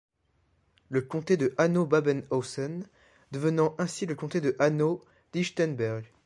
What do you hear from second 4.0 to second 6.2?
le comté de Hanau-Lichtenberg.